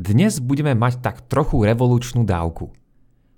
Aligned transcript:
Dnes 0.00 0.40
budeme 0.40 0.72
mať 0.72 1.04
tak 1.04 1.28
trochu 1.28 1.60
revolučnú 1.60 2.24
dávku. 2.24 2.72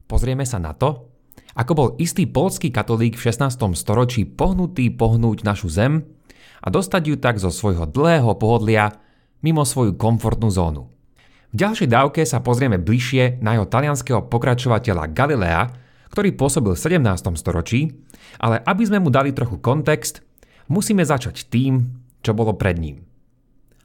Pozrieme 0.07 0.47
sa 0.47 0.63
na 0.63 0.71
to, 0.71 1.11
ako 1.59 1.73
bol 1.75 1.89
istý 1.99 2.23
polský 2.23 2.71
katolík 2.71 3.19
v 3.19 3.35
16. 3.35 3.75
storočí 3.75 4.23
pohnutý 4.23 4.95
pohnúť 4.95 5.43
našu 5.43 5.67
zem 5.67 6.07
a 6.63 6.71
dostať 6.71 7.03
ju 7.03 7.17
tak 7.19 7.43
zo 7.43 7.51
svojho 7.51 7.91
dlhého 7.91 8.39
pohodlia 8.39 8.95
mimo 9.43 9.67
svoju 9.67 9.99
komfortnú 9.99 10.55
zónu. 10.55 10.87
V 11.51 11.55
ďalšej 11.59 11.89
dávke 11.91 12.23
sa 12.23 12.39
pozrieme 12.39 12.79
bližšie 12.79 13.43
na 13.43 13.59
jeho 13.59 13.67
talianského 13.67 14.31
pokračovateľa 14.31 15.11
Galilea, 15.11 15.67
ktorý 16.15 16.31
pôsobil 16.39 16.79
v 16.79 16.83
17. 16.95 17.43
storočí, 17.43 17.91
ale 18.39 18.63
aby 18.63 18.87
sme 18.87 19.03
mu 19.03 19.11
dali 19.11 19.35
trochu 19.35 19.59
kontext, 19.59 20.23
musíme 20.71 21.03
začať 21.03 21.51
tým, 21.51 21.91
čo 22.23 22.39
bolo 22.39 22.55
pred 22.55 22.79
ním. 22.79 23.12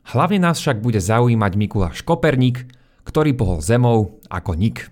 Hlavne 0.08 0.40
nás 0.40 0.64
však 0.64 0.80
bude 0.80 1.04
zaujímať 1.04 1.60
Mikuláš 1.60 2.00
Koperník, 2.08 2.64
ktorý 3.04 3.36
pohol 3.36 3.60
zemou 3.60 4.24
ako 4.32 4.56
nik. 4.56 4.88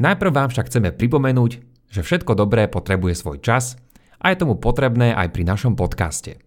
Najprv 0.00 0.32
vám 0.32 0.48
však 0.48 0.72
chceme 0.72 0.88
pripomenúť, 0.96 1.60
že 1.92 2.00
všetko 2.00 2.32
dobré 2.32 2.64
potrebuje 2.64 3.12
svoj 3.12 3.44
čas 3.44 3.76
a 4.24 4.32
je 4.32 4.40
tomu 4.40 4.56
potrebné 4.56 5.12
aj 5.12 5.36
pri 5.36 5.44
našom 5.44 5.76
podcaste. 5.76 6.40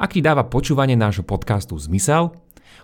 Ak 0.00 0.16
ti 0.16 0.24
dáva 0.24 0.48
počúvanie 0.48 0.96
nášho 0.96 1.28
podcastu 1.28 1.76
zmysel, 1.76 2.32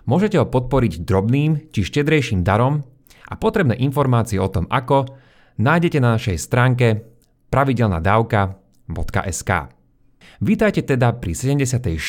môžete 0.05 0.37
ho 0.37 0.45
podporiť 0.45 1.01
drobným 1.01 1.73
či 1.73 1.81
štedrejším 1.81 2.45
darom 2.45 2.85
a 3.25 3.33
potrebné 3.41 3.73
informácie 3.81 4.37
o 4.37 4.53
tom 4.53 4.69
ako 4.69 5.17
nájdete 5.57 5.97
na 5.97 6.13
našej 6.13 6.37
stránke 6.37 7.09
pravidelnadavka.sk. 7.49 9.78
Vítajte 10.39 10.87
teda 10.87 11.19
pri 11.19 11.35
76. 11.35 11.99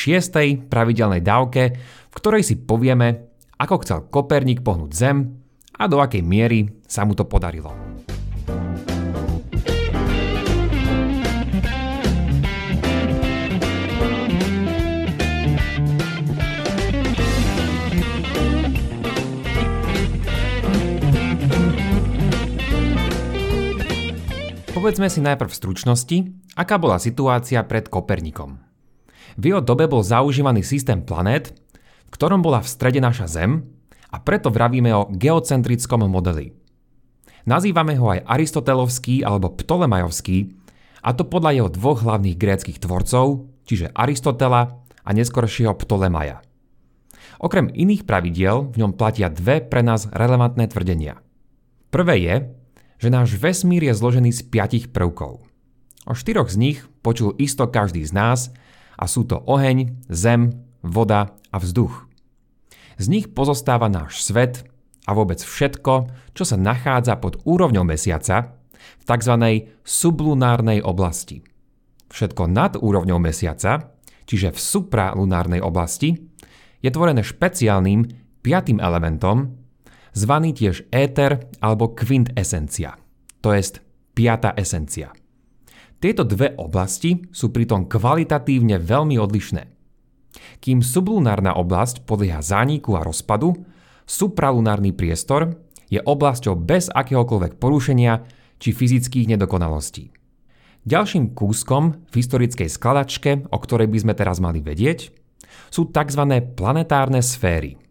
pravidelnej 0.71 1.19
dávke, 1.19 1.75
v 2.07 2.15
ktorej 2.15 2.47
si 2.47 2.55
povieme, 2.63 3.27
ako 3.59 3.75
chcel 3.83 3.99
Koperník 4.07 4.63
pohnúť 4.63 4.91
Zem 4.95 5.17
a 5.75 5.83
do 5.91 5.99
akej 5.99 6.23
miery 6.23 6.79
sa 6.87 7.03
mu 7.03 7.11
to 7.11 7.27
podarilo. 7.27 7.90
Povedzme 24.91 25.07
si 25.07 25.23
najprv 25.23 25.47
v 25.47 25.55
stručnosti, 25.55 26.17
aká 26.51 26.75
bola 26.75 26.99
situácia 26.99 27.63
pred 27.63 27.87
Kopernikom. 27.87 28.59
V 29.39 29.43
jeho 29.47 29.63
dobe 29.63 29.87
bol 29.87 30.03
zaužívaný 30.03 30.67
systém 30.67 30.99
planét, 30.99 31.55
v 31.79 32.09
ktorom 32.11 32.43
bola 32.43 32.59
v 32.59 32.67
strede 32.67 32.99
naša 32.99 33.23
Zem 33.31 33.71
a 34.11 34.19
preto 34.19 34.51
vravíme 34.51 34.91
o 34.91 35.07
geocentrickom 35.07 36.03
modeli. 36.11 36.51
Nazývame 37.47 37.95
ho 37.95 38.11
aj 38.11 38.27
aristotelovský 38.35 39.23
alebo 39.23 39.55
ptolemajovský, 39.55 40.59
a 41.07 41.15
to 41.15 41.23
podľa 41.23 41.55
jeho 41.55 41.69
dvoch 41.71 42.03
hlavných 42.03 42.35
gréckých 42.35 42.83
tvorcov, 42.83 43.47
čiže 43.63 43.95
Aristotela 43.95 44.75
a 45.07 45.09
neskoršieho 45.15 45.71
Ptolemaja. 45.71 46.43
Okrem 47.39 47.71
iných 47.71 48.03
pravidiel 48.03 48.67
v 48.67 48.83
ňom 48.83 48.99
platia 48.99 49.31
dve 49.31 49.63
pre 49.63 49.87
nás 49.87 50.11
relevantné 50.11 50.67
tvrdenia. 50.67 51.23
Prvé 51.95 52.15
je, 52.19 52.35
že 53.01 53.09
náš 53.09 53.33
vesmír 53.33 53.81
je 53.89 53.97
zložený 53.97 54.29
z 54.29 54.45
piatich 54.45 54.85
prvkov. 54.93 55.41
O 56.05 56.13
štyroch 56.13 56.53
z 56.53 56.57
nich 56.61 56.79
počul 57.01 57.33
isto 57.41 57.65
každý 57.65 58.05
z 58.05 58.13
nás 58.13 58.39
a 58.93 59.09
sú 59.09 59.25
to 59.25 59.41
oheň, 59.41 60.05
zem, 60.05 60.61
voda 60.85 61.33
a 61.49 61.57
vzduch. 61.57 62.05
Z 63.01 63.09
nich 63.09 63.33
pozostáva 63.33 63.89
náš 63.89 64.21
svet 64.21 64.69
a 65.09 65.17
vôbec 65.17 65.41
všetko, 65.41 66.13
čo 66.37 66.43
sa 66.45 66.57
nachádza 66.61 67.17
pod 67.17 67.41
úrovňou 67.41 67.81
mesiaca 67.81 68.53
v 69.01 69.03
tzv. 69.09 69.33
sublunárnej 69.81 70.85
oblasti. 70.85 71.41
Všetko 72.13 72.45
nad 72.45 72.77
úrovňou 72.77 73.17
mesiaca, 73.17 73.97
čiže 74.29 74.53
v 74.53 74.59
supralunárnej 74.61 75.65
oblasti, 75.65 76.29
je 76.81 76.89
tvorené 76.93 77.25
špeciálnym 77.25 78.09
piatým 78.45 78.77
elementom, 78.77 79.60
zvaný 80.11 80.55
tiež 80.55 80.87
éter 80.91 81.47
alebo 81.63 81.91
quintesencia, 81.95 82.99
to 83.39 83.55
jest 83.55 83.79
piata 84.13 84.53
esencia. 84.59 85.15
Tieto 86.01 86.25
dve 86.25 86.57
oblasti 86.57 87.29
sú 87.29 87.53
pritom 87.53 87.85
kvalitatívne 87.85 88.81
veľmi 88.81 89.21
odlišné. 89.21 89.63
Kým 90.57 90.81
sublunárna 90.81 91.53
oblasť 91.53 92.09
podlieha 92.09 92.41
zániku 92.41 92.97
a 92.97 93.05
rozpadu, 93.05 93.53
supralunárny 94.09 94.97
priestor 94.97 95.61
je 95.91 96.01
oblasťou 96.01 96.57
bez 96.57 96.89
akéhokoľvek 96.89 97.61
porušenia 97.61 98.25
či 98.57 98.73
fyzických 98.73 99.37
nedokonalostí. 99.37 100.09
Ďalším 100.81 101.37
kúskom 101.37 102.09
v 102.09 102.13
historickej 102.17 102.65
skladačke, 102.65 103.45
o 103.53 103.57
ktorej 103.61 103.85
by 103.85 103.97
sme 104.01 104.13
teraz 104.17 104.41
mali 104.41 104.65
vedieť, 104.65 105.13
sú 105.69 105.93
tzv. 105.93 106.23
planetárne 106.57 107.21
sféry– 107.21 107.77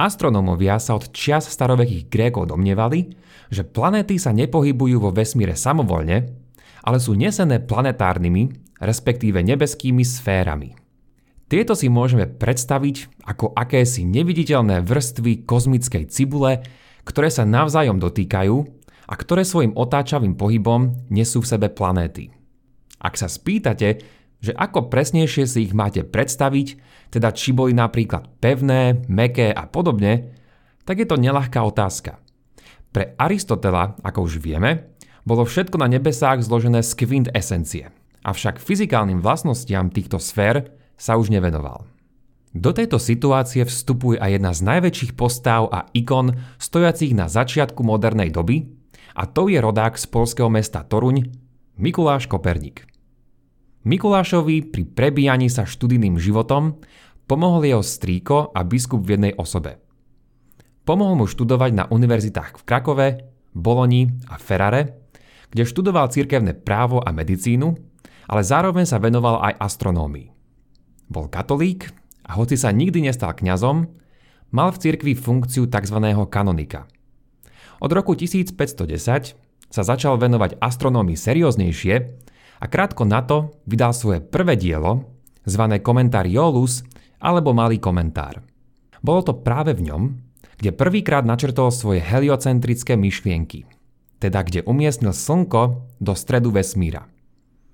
Astronómovia 0.00 0.80
sa 0.80 0.96
od 0.96 1.12
čias 1.12 1.44
starovekých 1.52 2.08
Grékov 2.08 2.48
domnievali, 2.48 3.12
že 3.52 3.68
planéty 3.68 4.16
sa 4.16 4.32
nepohybujú 4.32 4.96
vo 4.96 5.12
vesmíre 5.12 5.52
samovolne, 5.52 6.32
ale 6.80 6.96
sú 6.96 7.12
nesené 7.12 7.60
planetárnymi, 7.60 8.48
respektíve 8.80 9.44
nebeskými 9.44 10.00
sférami. 10.00 10.72
Tieto 11.52 11.76
si 11.76 11.92
môžeme 11.92 12.24
predstaviť 12.24 13.26
ako 13.28 13.52
akési 13.52 14.08
neviditeľné 14.08 14.80
vrstvy 14.80 15.44
kozmickej 15.44 16.08
cibule, 16.08 16.64
ktoré 17.04 17.28
sa 17.28 17.44
navzájom 17.44 18.00
dotýkajú 18.00 18.56
a 19.04 19.14
ktoré 19.18 19.44
svojim 19.44 19.76
otáčavým 19.76 20.32
pohybom 20.38 21.12
nesú 21.12 21.44
v 21.44 21.50
sebe 21.50 21.68
planéty. 21.68 22.32
Ak 23.02 23.20
sa 23.20 23.28
spýtate, 23.28 24.00
že 24.40 24.56
ako 24.56 24.88
presnejšie 24.88 25.44
si 25.44 25.68
ich 25.68 25.76
máte 25.76 26.00
predstaviť, 26.06 26.80
teda 27.10 27.34
či 27.34 27.50
boli 27.50 27.74
napríklad 27.74 28.38
pevné, 28.38 29.04
meké 29.10 29.50
a 29.50 29.66
podobne, 29.66 30.34
tak 30.86 31.02
je 31.02 31.06
to 31.06 31.18
nelahká 31.18 31.60
otázka. 31.62 32.22
Pre 32.90 33.14
Aristotela, 33.18 33.94
ako 34.02 34.26
už 34.26 34.42
vieme, 34.42 34.94
bolo 35.22 35.46
všetko 35.46 35.78
na 35.78 35.86
nebesách 35.86 36.42
zložené 36.42 36.82
z 36.82 36.90
kvint 36.96 37.28
esencie, 37.30 37.92
avšak 38.26 38.58
fyzikálnym 38.58 39.22
vlastnostiam 39.22 39.92
týchto 39.92 40.18
sfér 40.18 40.74
sa 40.98 41.14
už 41.14 41.30
nevenoval. 41.30 41.86
Do 42.50 42.74
tejto 42.74 42.98
situácie 42.98 43.62
vstupuje 43.62 44.18
aj 44.18 44.30
jedna 44.34 44.50
z 44.50 44.60
najväčších 44.66 45.12
postáv 45.14 45.70
a 45.70 45.86
ikon 45.94 46.34
stojacích 46.58 47.14
na 47.14 47.30
začiatku 47.30 47.86
modernej 47.86 48.34
doby 48.34 48.66
a 49.14 49.22
to 49.30 49.46
je 49.46 49.62
rodák 49.62 49.94
z 49.94 50.10
polského 50.10 50.50
mesta 50.50 50.82
Toruň, 50.82 51.30
Mikuláš 51.78 52.26
Koperník. 52.26 52.89
Mikulášovi 53.80 54.68
pri 54.68 54.84
prebíjaní 54.84 55.48
sa 55.48 55.64
študijným 55.64 56.20
životom 56.20 56.84
pomohol 57.24 57.64
jeho 57.64 57.80
strýko 57.80 58.52
a 58.52 58.60
biskup 58.60 59.00
v 59.00 59.16
jednej 59.16 59.32
osobe. 59.32 59.80
Pomohol 60.84 61.24
mu 61.24 61.24
študovať 61.24 61.70
na 61.72 61.84
univerzitách 61.88 62.60
v 62.60 62.66
Krakove, 62.68 63.08
Boloni 63.56 64.04
a 64.28 64.36
Ferrare, 64.36 65.08
kde 65.48 65.64
študoval 65.64 66.12
cirkevné 66.12 66.60
právo 66.60 67.00
a 67.00 67.08
medicínu, 67.08 67.72
ale 68.28 68.42
zároveň 68.44 68.84
sa 68.84 69.00
venoval 69.00 69.40
aj 69.48 69.56
astronómii. 69.56 70.28
Bol 71.08 71.32
katolík 71.32 71.88
a 72.28 72.36
hoci 72.36 72.60
sa 72.60 72.76
nikdy 72.76 73.08
nestal 73.08 73.32
kňazom, 73.32 73.88
mal 74.52 74.68
v 74.76 74.80
cirkvi 74.82 75.16
funkciu 75.16 75.72
tzv. 75.72 75.96
kanonika. 76.28 76.84
Od 77.80 77.90
roku 77.96 78.12
1510 78.12 79.72
sa 79.72 79.82
začal 79.82 80.20
venovať 80.20 80.60
astronómii 80.60 81.16
serióznejšie 81.16 82.28
a 82.60 82.64
krátko 82.68 83.08
na 83.08 83.24
to 83.24 83.56
vydal 83.64 83.96
svoje 83.96 84.20
prvé 84.20 84.60
dielo, 84.60 85.08
zvané 85.48 85.80
Komentár 85.80 86.28
Jolus 86.28 86.84
alebo 87.16 87.56
Malý 87.56 87.80
komentár. 87.80 88.44
Bolo 89.00 89.24
to 89.24 89.32
práve 89.40 89.72
v 89.72 89.88
ňom, 89.88 90.02
kde 90.60 90.76
prvýkrát 90.76 91.24
načrtol 91.24 91.72
svoje 91.72 92.04
heliocentrické 92.04 93.00
myšlienky, 93.00 93.64
teda 94.20 94.44
kde 94.44 94.60
umiestnil 94.68 95.16
Slnko 95.16 95.88
do 95.96 96.12
stredu 96.12 96.52
vesmíra. 96.52 97.08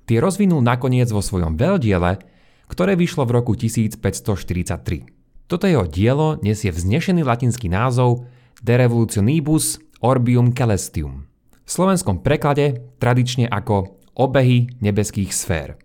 Tie 0.06 0.22
rozvinul 0.22 0.62
nakoniec 0.62 1.10
vo 1.10 1.18
svojom 1.18 1.58
veľdiele, 1.58 2.22
ktoré 2.70 2.94
vyšlo 2.94 3.26
v 3.26 3.42
roku 3.42 3.58
1543. 3.58 5.50
Toto 5.50 5.66
jeho 5.66 5.86
dielo 5.86 6.38
nesie 6.42 6.70
vznešený 6.70 7.26
latinský 7.26 7.66
názov 7.66 8.26
De 8.62 8.78
Revolutionibus 8.78 9.82
Orbium 9.98 10.54
Celestium. 10.54 11.26
V 11.66 11.70
slovenskom 11.70 12.22
preklade 12.22 12.94
tradične 13.02 13.50
ako 13.50 13.95
obehy 14.16 14.66
nebeských 14.80 15.30
sfér. 15.30 15.76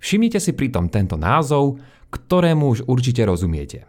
Všimnite 0.00 0.40
si 0.40 0.56
pritom 0.56 0.88
tento 0.88 1.20
názov, 1.20 1.76
ktorému 2.10 2.64
už 2.72 2.78
určite 2.88 3.22
rozumiete. 3.26 3.84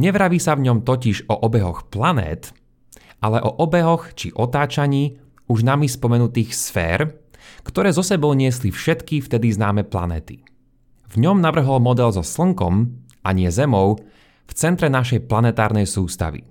Nevraví 0.00 0.40
sa 0.40 0.56
v 0.56 0.66
ňom 0.66 0.82
totiž 0.82 1.28
o 1.28 1.34
obehoch 1.44 1.92
planét, 1.92 2.50
ale 3.20 3.38
o 3.44 3.52
obehoch 3.60 4.16
či 4.16 4.32
otáčaní 4.32 5.20
už 5.46 5.62
nami 5.62 5.86
spomenutých 5.86 6.56
sfér, 6.56 7.20
ktoré 7.66 7.92
zo 7.92 8.00
sebou 8.00 8.32
niesli 8.32 8.72
všetky 8.72 9.20
vtedy 9.20 9.52
známe 9.52 9.84
planéty. 9.84 10.40
V 11.10 11.14
ňom 11.20 11.42
navrhol 11.42 11.82
model 11.82 12.14
so 12.14 12.22
Slnkom, 12.22 12.96
a 13.26 13.30
nie 13.36 13.50
Zemou, 13.50 14.00
v 14.46 14.52
centre 14.56 14.88
našej 14.88 15.26
planetárnej 15.26 15.84
sústavy. 15.84 16.46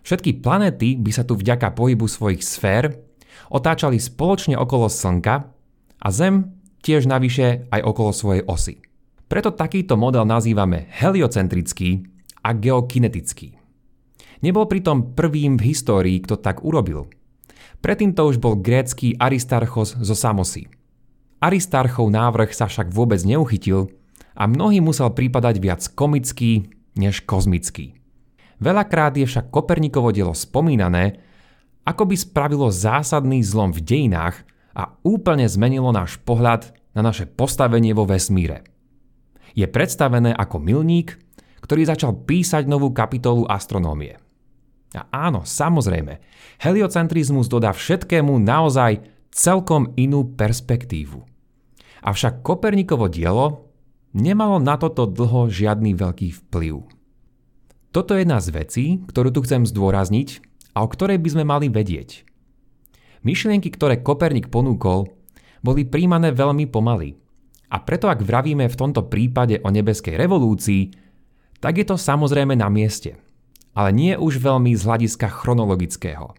Všetky 0.00 0.40
planéty 0.40 0.96
by 0.96 1.12
sa 1.12 1.22
tu 1.28 1.36
vďaka 1.36 1.76
pohybu 1.76 2.08
svojich 2.08 2.40
sfér 2.40 2.96
otáčali 3.52 4.00
spoločne 4.00 4.56
okolo 4.56 4.88
Slnka 4.88 5.59
a 6.00 6.08
Zem 6.08 6.56
tiež 6.80 7.04
navyše 7.04 7.68
aj 7.68 7.80
okolo 7.84 8.10
svojej 8.16 8.42
osy. 8.48 8.80
Preto 9.30 9.54
takýto 9.54 9.94
model 9.94 10.26
nazývame 10.26 10.90
heliocentrický 10.90 12.02
a 12.42 12.56
geokinetický. 12.56 13.60
Nebol 14.40 14.64
pritom 14.64 15.12
prvým 15.12 15.60
v 15.60 15.70
histórii, 15.70 16.18
kto 16.24 16.40
tak 16.40 16.64
urobil. 16.64 17.12
Predtým 17.84 18.16
to 18.16 18.26
už 18.26 18.40
bol 18.40 18.56
grécky 18.56 19.14
Aristarchos 19.20 19.96
zo 20.00 20.16
Samosy. 20.16 20.66
Aristarchov 21.40 22.08
návrh 22.08 22.52
sa 22.52 22.68
však 22.68 22.92
vôbec 22.92 23.20
neuchytil 23.24 23.92
a 24.36 24.44
mnohý 24.48 24.80
musel 24.80 25.12
prípadať 25.12 25.56
viac 25.60 25.80
komický 25.92 26.72
než 26.96 27.24
kozmický. 27.24 27.96
Veľakrát 28.60 29.16
je 29.16 29.24
však 29.24 29.48
Kopernikovo 29.48 30.12
dielo 30.12 30.36
spomínané, 30.36 31.20
ako 31.88 32.12
by 32.12 32.16
spravilo 32.16 32.68
zásadný 32.68 33.40
zlom 33.40 33.72
v 33.72 33.80
dejinách 33.80 34.44
a 34.76 34.94
úplne 35.02 35.46
zmenilo 35.50 35.90
náš 35.90 36.18
pohľad 36.22 36.70
na 36.94 37.02
naše 37.06 37.26
postavenie 37.26 37.94
vo 37.94 38.06
vesmíre. 38.06 38.66
Je 39.54 39.66
predstavené 39.66 40.30
ako 40.34 40.62
milník, 40.62 41.18
ktorý 41.62 41.86
začal 41.86 42.14
písať 42.26 42.66
novú 42.66 42.94
kapitolu 42.94 43.46
astronómie. 43.46 44.18
A 44.90 45.06
áno, 45.30 45.46
samozrejme, 45.46 46.18
heliocentrizmus 46.58 47.46
dodá 47.46 47.70
všetkému 47.70 48.42
naozaj 48.42 49.06
celkom 49.30 49.94
inú 49.94 50.34
perspektívu. 50.34 51.22
Avšak 52.02 52.42
Kopernikovo 52.42 53.06
dielo 53.06 53.70
nemalo 54.10 54.58
na 54.58 54.74
toto 54.80 55.06
dlho 55.06 55.46
žiadny 55.46 55.94
veľký 55.94 56.34
vplyv. 56.46 56.82
Toto 57.90 58.14
je 58.14 58.22
jedna 58.22 58.38
z 58.42 58.48
vecí, 58.54 58.86
ktorú 59.06 59.34
tu 59.34 59.42
chcem 59.46 59.66
zdôrazniť 59.66 60.42
a 60.74 60.82
o 60.82 60.88
ktorej 60.90 61.18
by 61.18 61.28
sme 61.38 61.44
mali 61.46 61.66
vedieť. 61.70 62.26
Myšlienky, 63.20 63.68
ktoré 63.68 64.00
Kopernik 64.00 64.48
ponúkol, 64.48 65.12
boli 65.60 65.84
príjmané 65.84 66.32
veľmi 66.32 66.64
pomaly. 66.72 67.20
A 67.70 67.76
preto 67.84 68.08
ak 68.08 68.24
vravíme 68.24 68.66
v 68.66 68.78
tomto 68.78 69.06
prípade 69.06 69.60
o 69.62 69.68
nebeskej 69.68 70.16
revolúcii, 70.16 70.90
tak 71.60 71.76
je 71.76 71.86
to 71.86 72.00
samozrejme 72.00 72.56
na 72.56 72.72
mieste. 72.72 73.20
Ale 73.76 73.92
nie 73.94 74.16
už 74.16 74.40
veľmi 74.40 74.74
z 74.74 74.82
hľadiska 74.82 75.28
chronologického. 75.30 76.34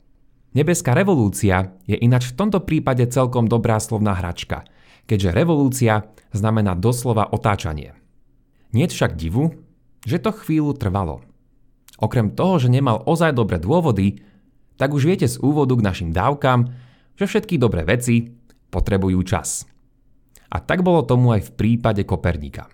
Nebeská 0.52 0.92
revolúcia 0.92 1.72
je 1.88 1.96
ináč 1.96 2.36
v 2.36 2.38
tomto 2.44 2.60
prípade 2.68 3.08
celkom 3.08 3.48
dobrá 3.48 3.80
slovná 3.80 4.12
hračka, 4.18 4.68
keďže 5.08 5.32
revolúcia 5.32 6.12
znamená 6.36 6.76
doslova 6.76 7.32
otáčanie. 7.32 7.96
Nie 8.76 8.92
však 8.92 9.16
divu, 9.16 9.56
že 10.04 10.20
to 10.20 10.36
chvíľu 10.36 10.76
trvalo. 10.76 11.24
Okrem 12.02 12.34
toho, 12.34 12.58
že 12.58 12.74
nemal 12.74 13.06
ozaj 13.06 13.38
dobré 13.38 13.62
dôvody, 13.62 14.20
tak 14.82 14.98
už 14.98 15.06
viete 15.06 15.30
z 15.30 15.38
úvodu 15.38 15.78
k 15.78 15.86
našim 15.86 16.10
dávkam, 16.10 16.74
že 17.14 17.30
všetky 17.30 17.62
dobré 17.62 17.86
veci 17.86 18.34
potrebujú 18.74 19.22
čas. 19.22 19.70
A 20.50 20.58
tak 20.58 20.82
bolo 20.82 21.06
tomu 21.06 21.38
aj 21.38 21.46
v 21.46 21.52
prípade 21.54 22.02
Kopernika. 22.02 22.66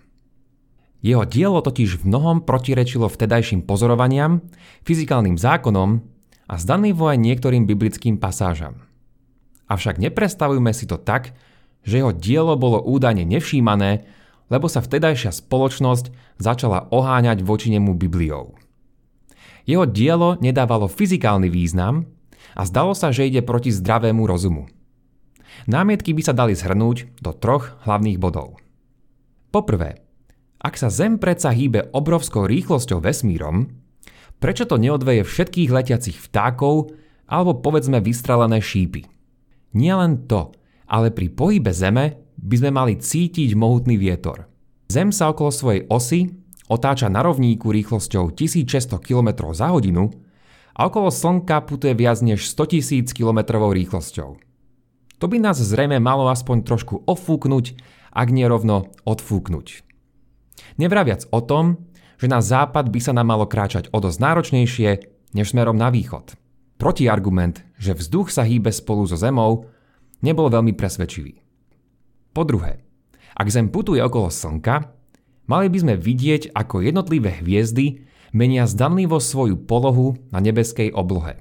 Jeho 1.04 1.28
dielo 1.28 1.60
totiž 1.60 2.00
v 2.00 2.08
mnohom 2.08 2.48
protirečilo 2.48 3.12
vtedajším 3.12 3.68
pozorovaniam, 3.68 4.40
fyzikálnym 4.88 5.36
zákonom 5.36 6.00
a 6.48 6.54
zdanlivo 6.56 7.12
aj 7.12 7.20
niektorým 7.20 7.68
biblickým 7.68 8.16
pasážam. 8.16 8.88
Avšak 9.68 10.00
neprestavujme 10.00 10.72
si 10.72 10.88
to 10.88 10.96
tak, 10.96 11.36
že 11.84 12.00
jeho 12.00 12.16
dielo 12.16 12.56
bolo 12.56 12.80
údajne 12.88 13.28
nevšímané, 13.28 14.08
lebo 14.48 14.64
sa 14.64 14.80
vtedajšia 14.80 15.28
spoločnosť 15.28 16.08
začala 16.40 16.88
oháňať 16.88 17.44
voči 17.44 17.68
nemu 17.68 17.92
Bibliou. 18.00 18.56
Jeho 19.68 19.84
dielo 19.84 20.40
nedávalo 20.40 20.88
fyzikálny 20.88 21.52
význam 21.52 22.08
a 22.56 22.64
zdalo 22.64 22.96
sa, 22.96 23.12
že 23.12 23.28
ide 23.28 23.44
proti 23.44 23.68
zdravému 23.68 24.24
rozumu. 24.24 24.64
Námietky 25.68 26.16
by 26.16 26.22
sa 26.24 26.32
dali 26.32 26.56
zhrnúť 26.56 27.20
do 27.20 27.36
troch 27.36 27.76
hlavných 27.84 28.16
bodov. 28.16 28.56
Poprvé, 29.52 30.00
ak 30.56 30.80
sa 30.80 30.88
Zem 30.88 31.20
predsa 31.20 31.52
hýbe 31.52 31.92
obrovskou 31.92 32.48
rýchlosťou 32.48 33.04
vesmírom, 33.04 33.68
prečo 34.40 34.64
to 34.64 34.80
neodveje 34.80 35.28
všetkých 35.28 35.68
letiacich 35.68 36.16
vtákov 36.16 36.96
alebo 37.28 37.60
povedzme 37.60 38.00
vystrelené 38.00 38.64
šípy? 38.64 39.04
Nie 39.76 40.00
len 40.00 40.24
to, 40.24 40.56
ale 40.88 41.12
pri 41.12 41.28
pohybe 41.28 41.76
Zeme 41.76 42.16
by 42.40 42.56
sme 42.56 42.70
mali 42.72 42.96
cítiť 42.96 43.52
mohutný 43.52 44.00
vietor. 44.00 44.48
Zem 44.88 45.12
sa 45.12 45.28
okolo 45.28 45.52
svojej 45.52 45.84
osy 45.92 46.32
otáča 46.68 47.08
na 47.08 47.24
rovníku 47.24 47.72
rýchlosťou 47.72 48.36
1600 48.36 49.00
km 49.00 49.50
za 49.56 49.72
hodinu 49.72 50.12
a 50.76 50.86
okolo 50.86 51.10
Slnka 51.10 51.64
putuje 51.66 51.96
viac 51.96 52.20
než 52.22 52.46
100 52.52 53.10
000 53.10 53.16
km 53.16 53.40
rýchlosťou. 53.58 54.38
To 55.18 55.26
by 55.26 55.36
nás 55.42 55.58
zrejme 55.58 55.98
malo 55.98 56.30
aspoň 56.30 56.62
trošku 56.62 57.02
ofúknuť, 57.02 57.74
ak 58.14 58.28
nie 58.30 58.46
rovno 58.46 58.86
odfúknuť. 59.02 59.82
Nevraviac 60.78 61.26
o 61.34 61.42
tom, 61.42 61.90
že 62.18 62.30
na 62.30 62.38
západ 62.38 62.90
by 62.90 63.00
sa 63.02 63.10
nám 63.10 63.34
malo 63.34 63.50
kráčať 63.50 63.90
o 63.90 63.98
dosť 63.98 64.18
náročnejšie 64.22 64.90
než 65.34 65.46
smerom 65.50 65.74
na 65.74 65.90
východ. 65.90 66.38
Protiargument, 66.78 67.66
že 67.74 67.98
vzduch 67.98 68.30
sa 68.30 68.46
hýbe 68.46 68.70
spolu 68.70 69.02
so 69.06 69.18
Zemou, 69.18 69.66
nebol 70.22 70.46
veľmi 70.46 70.78
presvedčivý. 70.78 71.42
Po 72.30 72.46
druhé, 72.46 72.78
ak 73.34 73.50
Zem 73.50 73.70
putuje 73.70 73.98
okolo 73.98 74.30
Slnka, 74.30 74.97
Mali 75.48 75.72
by 75.72 75.78
sme 75.80 75.94
vidieť, 75.96 76.52
ako 76.52 76.84
jednotlivé 76.84 77.40
hviezdy 77.40 78.04
menia 78.36 78.68
zdanlivo 78.68 79.16
svoju 79.16 79.56
polohu 79.56 80.20
na 80.28 80.44
nebeskej 80.44 80.92
oblohe. 80.92 81.40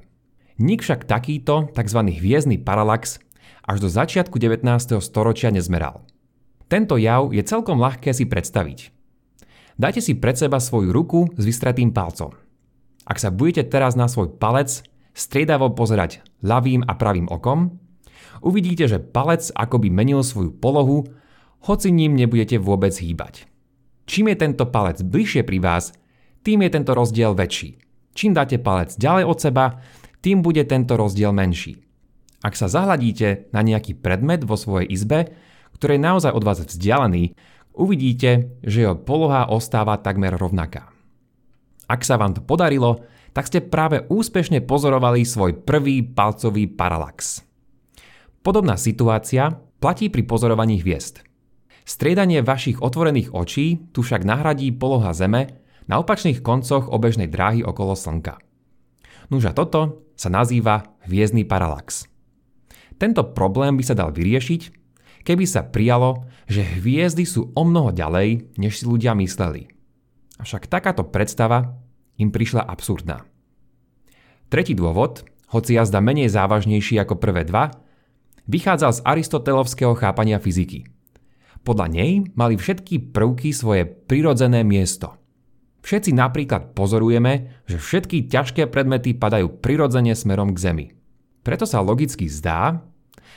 Nik 0.58 0.80
však 0.80 1.04
takýto 1.04 1.68
tzv. 1.76 2.00
hviezdny 2.08 2.64
paralax 2.64 3.20
až 3.68 3.78
do 3.84 3.92
začiatku 3.92 4.40
19. 4.40 4.64
storočia 5.04 5.52
nezmeral. 5.52 6.08
Tento 6.72 6.96
jav 6.96 7.36
je 7.36 7.44
celkom 7.44 7.84
ľahké 7.84 8.16
si 8.16 8.24
predstaviť. 8.24 8.96
Dajte 9.76 10.00
si 10.00 10.16
pred 10.16 10.40
seba 10.40 10.64
svoju 10.64 10.90
ruku 10.96 11.28
s 11.36 11.44
vystretým 11.44 11.92
palcom. 11.92 12.32
Ak 13.04 13.20
sa 13.20 13.28
budete 13.28 13.68
teraz 13.68 14.00
na 14.00 14.08
svoj 14.08 14.40
palec 14.40 14.88
striedavo 15.12 15.76
pozerať 15.76 16.24
ľavým 16.48 16.88
a 16.88 16.96
pravým 16.96 17.28
okom, 17.28 17.76
uvidíte, 18.40 18.88
že 18.88 19.04
palec 19.04 19.52
akoby 19.52 19.92
menil 19.92 20.24
svoju 20.24 20.56
polohu, 20.56 21.12
hoci 21.68 21.92
ním 21.92 22.16
nebudete 22.16 22.56
vôbec 22.56 22.96
hýbať. 22.96 23.52
Čím 24.08 24.32
je 24.32 24.38
tento 24.40 24.64
palec 24.72 25.04
bližšie 25.04 25.44
pri 25.44 25.60
vás, 25.60 25.92
tým 26.48 26.64
je 26.64 26.72
tento 26.72 26.96
rozdiel 26.96 27.36
väčší. 27.36 27.76
Čím 28.16 28.32
dáte 28.32 28.56
palec 28.56 28.96
ďalej 28.96 29.28
od 29.28 29.38
seba, 29.38 29.84
tým 30.24 30.40
bude 30.40 30.64
tento 30.64 30.96
rozdiel 30.96 31.36
menší. 31.36 31.84
Ak 32.40 32.56
sa 32.56 32.72
zahľadíte 32.72 33.52
na 33.52 33.60
nejaký 33.60 34.00
predmet 34.00 34.48
vo 34.48 34.56
svojej 34.56 34.88
izbe, 34.88 35.36
ktorý 35.76 36.00
je 36.00 36.08
naozaj 36.08 36.32
od 36.32 36.44
vás 36.48 36.64
vzdialený, 36.64 37.36
uvidíte, 37.76 38.56
že 38.64 38.88
jeho 38.88 38.96
poloha 38.96 39.52
ostáva 39.52 40.00
takmer 40.00 40.40
rovnaká. 40.40 40.88
Ak 41.92 42.08
sa 42.08 42.16
vám 42.16 42.32
to 42.32 42.42
podarilo, 42.42 43.04
tak 43.36 43.52
ste 43.52 43.60
práve 43.60 44.08
úspešne 44.08 44.64
pozorovali 44.64 45.28
svoj 45.28 45.68
prvý 45.68 46.00
palcový 46.02 46.72
paralax. 46.72 47.44
Podobná 48.40 48.80
situácia 48.80 49.52
platí 49.84 50.08
pri 50.08 50.24
pozorovaní 50.24 50.80
hviezd. 50.80 51.27
Striedanie 51.88 52.44
vašich 52.44 52.84
otvorených 52.84 53.32
očí 53.32 53.80
tu 53.96 54.04
však 54.04 54.28
nahradí 54.28 54.76
poloha 54.76 55.16
Zeme 55.16 55.64
na 55.88 56.04
opačných 56.04 56.44
koncoch 56.44 56.92
obežnej 56.92 57.32
dráhy 57.32 57.64
okolo 57.64 57.96
Slnka. 57.96 58.44
Nuž 59.32 59.48
toto 59.56 60.04
sa 60.20 60.28
nazýva 60.28 60.84
hviezdny 61.08 61.48
paralax. 61.48 62.12
Tento 63.00 63.32
problém 63.32 63.80
by 63.80 63.84
sa 63.88 63.96
dal 63.96 64.12
vyriešiť, 64.12 64.62
keby 65.24 65.48
sa 65.48 65.64
prijalo, 65.64 66.28
že 66.52 66.68
hviezdy 66.68 67.24
sú 67.24 67.56
o 67.56 67.64
mnoho 67.64 67.96
ďalej, 67.96 68.52
než 68.60 68.84
si 68.84 68.84
ľudia 68.84 69.16
mysleli. 69.16 69.72
Avšak 70.44 70.68
takáto 70.68 71.08
predstava 71.08 71.72
im 72.20 72.36
prišla 72.36 72.68
absurdná. 72.68 73.24
Tretí 74.52 74.76
dôvod, 74.76 75.24
hoci 75.56 75.80
jazda 75.80 76.04
menej 76.04 76.28
závažnejší 76.36 77.00
ako 77.00 77.16
prvé 77.16 77.48
dva, 77.48 77.72
vychádzal 78.44 78.92
z 78.92 79.04
aristotelovského 79.08 79.96
chápania 79.96 80.36
fyziky– 80.44 80.84
podľa 81.68 81.92
nej 81.92 82.12
mali 82.40 82.56
všetky 82.56 83.12
prvky 83.12 83.52
svoje 83.52 83.84
prirodzené 83.84 84.64
miesto. 84.64 85.20
Všetci 85.84 86.16
napríklad 86.16 86.72
pozorujeme, 86.72 87.64
že 87.68 87.76
všetky 87.76 88.32
ťažké 88.32 88.72
predmety 88.72 89.12
padajú 89.12 89.60
prirodzene 89.60 90.16
smerom 90.16 90.56
k 90.56 90.64
Zemi. 90.64 90.88
Preto 91.44 91.68
sa 91.68 91.84
logicky 91.84 92.32
zdá, 92.32 92.80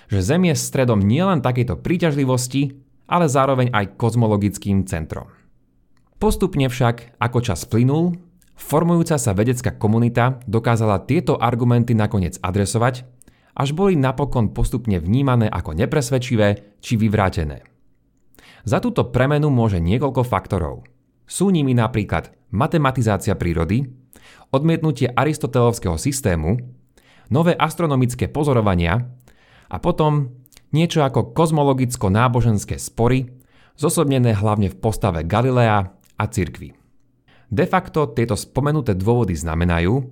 že 0.06 0.22
Zem 0.22 0.46
je 0.50 0.54
stredom 0.58 0.99
nielen 0.99 1.42
takejto 1.42 1.78
príťažlivosti, 1.78 2.75
ale 3.06 3.26
zároveň 3.30 3.70
aj 3.70 3.99
kozmologickým 3.99 4.87
centrom. 4.87 5.30
Postupne 6.18 6.66
však, 6.66 7.22
ako 7.22 7.38
čas 7.38 7.66
plynul, 7.66 8.18
formujúca 8.58 9.14
sa 9.14 9.30
vedecká 9.30 9.75
komunita 9.78 10.42
dokázala 10.50 11.06
tieto 11.06 11.38
argumenty 11.38 11.94
nakoniec 11.94 12.38
adresovať, 12.42 13.06
až 13.54 13.75
boli 13.75 13.94
napokon 13.94 14.50
postupne 14.50 14.99
vnímané 14.99 15.46
ako 15.46 15.75
nepresvedčivé 15.78 16.78
či 16.82 16.99
vyvrátené. 16.99 17.69
Za 18.64 18.78
túto 18.80 19.08
premenu 19.08 19.48
môže 19.48 19.80
niekoľko 19.80 20.22
faktorov. 20.24 20.84
Sú 21.24 21.48
nimi 21.48 21.72
napríklad 21.72 22.34
matematizácia 22.50 23.38
prírody, 23.38 23.86
odmietnutie 24.50 25.08
aristotelovského 25.14 25.94
systému, 25.94 26.58
nové 27.30 27.54
astronomické 27.54 28.26
pozorovania 28.26 29.06
a 29.70 29.76
potom 29.78 30.42
niečo 30.74 31.06
ako 31.06 31.30
kozmologicko-náboženské 31.32 32.76
spory, 32.76 33.30
zosobnené 33.78 34.34
hlavne 34.36 34.68
v 34.68 34.76
postave 34.76 35.22
Galilea 35.24 35.78
a 36.18 36.24
cirkvy. 36.26 36.74
De 37.50 37.66
facto 37.66 38.10
tieto 38.14 38.38
spomenuté 38.38 38.94
dôvody 38.94 39.34
znamenajú, 39.34 40.06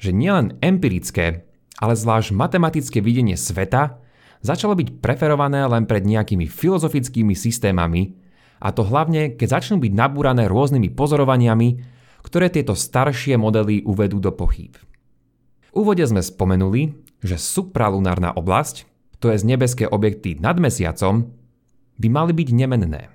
že 0.00 0.10
nielen 0.10 0.58
empirické, 0.58 1.46
ale 1.78 1.94
zvlášť 1.94 2.34
matematické 2.34 2.98
videnie 3.04 3.38
sveta 3.38 4.00
začalo 4.40 4.76
byť 4.76 5.00
preferované 5.00 5.64
len 5.68 5.84
pred 5.84 6.04
nejakými 6.04 6.48
filozofickými 6.48 7.36
systémami, 7.36 8.16
a 8.60 8.76
to 8.76 8.84
hlavne, 8.84 9.40
keď 9.40 9.60
začnú 9.60 9.80
byť 9.80 9.92
nabúrané 9.96 10.44
rôznymi 10.44 10.92
pozorovaniami, 10.92 11.68
ktoré 12.20 12.52
tieto 12.52 12.76
staršie 12.76 13.40
modely 13.40 13.80
uvedú 13.88 14.20
do 14.20 14.28
pochýb. 14.36 14.76
V 15.72 15.80
úvode 15.80 16.04
sme 16.04 16.20
spomenuli, 16.20 16.92
že 17.24 17.40
supralunárna 17.40 18.36
oblasť, 18.36 18.84
to 19.16 19.32
je 19.32 19.40
z 19.40 19.48
nebeské 19.48 19.84
objekty 19.88 20.36
nad 20.36 20.60
mesiacom, 20.60 21.32
by 21.96 22.08
mali 22.12 22.32
byť 22.36 22.48
nemenné. 22.52 23.08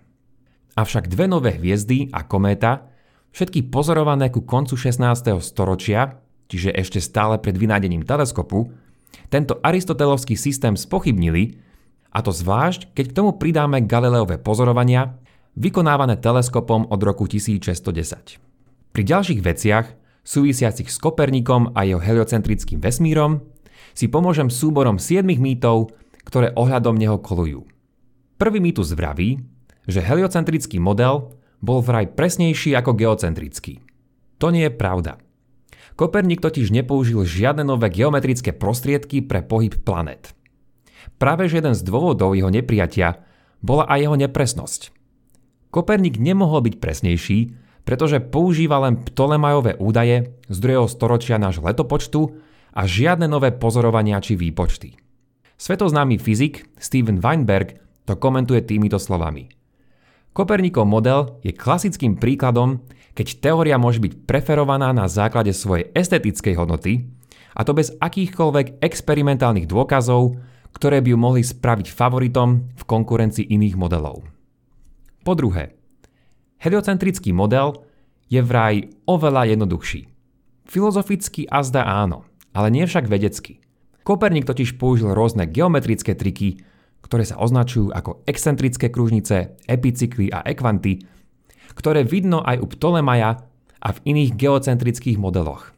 Avšak 0.74 1.10
dve 1.10 1.30
nové 1.30 1.58
hviezdy 1.58 2.10
a 2.10 2.26
kométa 2.26 2.90
Všetky 3.36 3.68
pozorované 3.68 4.32
ku 4.32 4.48
koncu 4.48 4.80
16. 4.80 5.44
storočia, 5.44 6.24
čiže 6.48 6.72
ešte 6.72 7.04
stále 7.04 7.36
pred 7.36 7.60
vynádením 7.60 8.08
teleskopu, 8.08 8.72
tento 9.30 9.60
aristotelovský 9.62 10.40
systém 10.40 10.80
spochybnili, 10.80 11.60
a 12.16 12.24
to 12.24 12.32
zvlášť, 12.32 12.96
keď 12.96 13.06
k 13.12 13.16
tomu 13.16 13.36
pridáme 13.36 13.84
Galileové 13.84 14.40
pozorovania, 14.40 15.20
vykonávané 15.60 16.16
teleskopom 16.20 16.88
od 16.88 17.00
roku 17.04 17.28
1610. 17.28 18.40
Pri 18.96 19.04
ďalších 19.04 19.42
veciach, 19.44 19.86
súvisiacich 20.24 20.88
s 20.88 20.98
Kopernikom 21.00 21.76
a 21.76 21.84
jeho 21.84 22.00
heliocentrickým 22.00 22.80
vesmírom, 22.80 23.44
si 23.92 24.08
pomôžem 24.08 24.48
súborom 24.48 24.96
7 25.00 25.24
mýtov, 25.28 25.92
ktoré 26.24 26.52
ohľadom 26.56 26.96
neho 26.96 27.20
kolujú. 27.20 27.68
Prvý 28.36 28.60
mýtus 28.60 28.92
vraví, 28.96 29.40
že 29.88 30.04
heliocentrický 30.04 30.80
model 30.82 31.36
bol 31.64 31.80
vraj 31.80 32.12
presnejší 32.12 32.76
ako 32.76 32.96
geocentrický. 32.96 33.80
To 34.44 34.52
nie 34.52 34.68
je 34.68 34.74
pravda. 34.76 35.16
Koperník 35.96 36.44
totiž 36.44 36.76
nepoužil 36.76 37.24
žiadne 37.24 37.64
nové 37.64 37.88
geometrické 37.88 38.52
prostriedky 38.52 39.24
pre 39.24 39.40
pohyb 39.40 39.72
planet. 39.80 40.36
Práve 41.16 41.48
že 41.48 41.64
jeden 41.64 41.72
z 41.72 41.82
dôvodov 41.88 42.36
jeho 42.36 42.52
nepriatia 42.52 43.24
bola 43.64 43.88
aj 43.88 44.00
jeho 44.04 44.18
nepresnosť. 44.20 44.82
Koperník 45.72 46.20
nemohol 46.20 46.68
byť 46.68 46.76
presnejší, 46.84 47.40
pretože 47.88 48.20
používa 48.20 48.84
len 48.84 49.00
Ptolemajové 49.08 49.80
údaje 49.80 50.36
z 50.52 50.58
2. 50.60 50.84
storočia 50.92 51.40
nášho 51.40 51.64
letopočtu 51.64 52.44
a 52.76 52.82
žiadne 52.84 53.32
nové 53.32 53.56
pozorovania 53.56 54.20
či 54.20 54.36
výpočty. 54.36 55.00
Svetoznámy 55.56 56.20
fyzik 56.20 56.68
Steven 56.76 57.24
Weinberg 57.24 57.80
to 58.04 58.20
komentuje 58.20 58.60
týmito 58.68 59.00
slovami. 59.00 59.48
Kopernikov 60.36 60.84
model 60.84 61.40
je 61.48 61.56
klasickým 61.56 62.20
príkladom, 62.20 62.84
keď 63.16 63.28
teória 63.40 63.80
môže 63.80 64.04
byť 64.04 64.28
preferovaná 64.28 64.92
na 64.92 65.08
základe 65.08 65.56
svojej 65.56 65.90
estetickej 65.96 66.60
hodnoty, 66.60 67.08
a 67.56 67.64
to 67.64 67.72
bez 67.72 67.96
akýchkoľvek 67.96 68.84
experimentálnych 68.84 69.72
dôkazov, 69.72 70.36
ktoré 70.76 71.00
by 71.00 71.16
ju 71.16 71.18
mohli 71.18 71.40
spraviť 71.40 71.88
favoritom 71.88 72.76
v 72.76 72.84
konkurencii 72.84 73.48
iných 73.48 73.80
modelov. 73.80 74.28
Po 75.24 75.34
druhé, 75.34 75.80
heliocentrický 76.60 77.32
model 77.32 77.88
je 78.28 78.44
vraj 78.44 78.92
oveľa 79.08 79.56
jednoduchší. 79.56 80.12
Filozoficky 80.68 81.48
a 81.48 81.64
zdá 81.64 81.88
áno, 81.88 82.28
ale 82.52 82.76
nie 82.76 82.84
však 82.84 83.08
vedecky. 83.08 83.64
Koperník 84.04 84.44
totiž 84.44 84.76
použil 84.76 85.16
rôzne 85.16 85.48
geometrické 85.48 86.12
triky, 86.14 86.60
ktoré 87.02 87.24
sa 87.24 87.40
označujú 87.40 87.96
ako 87.96 88.26
excentrické 88.28 88.92
kružnice, 88.92 89.56
epicykly 89.66 90.28
a 90.34 90.44
ekvanty, 90.44 91.06
ktoré 91.76 92.08
vidno 92.08 92.42
aj 92.42 92.64
u 92.64 92.68
Ptolemaja 92.72 93.44
a 93.80 93.88
v 93.94 94.02
iných 94.16 94.34
geocentrických 94.34 95.22
modeloch. 95.22 95.76